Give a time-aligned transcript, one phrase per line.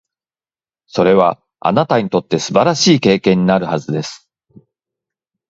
[0.87, 4.27] それは、あなたにとって素晴らしい経験になるはずです。